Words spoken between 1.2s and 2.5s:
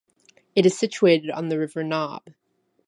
on the river Naab.